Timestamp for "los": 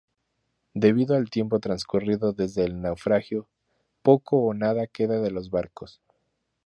5.29-5.51